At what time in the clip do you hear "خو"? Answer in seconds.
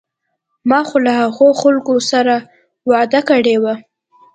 0.87-0.97